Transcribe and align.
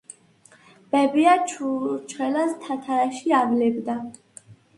ბებია 0.95 1.35
ჩურჩხელას 1.51 2.57
თათარაში 2.65 3.37
ავლებდა 3.43 3.99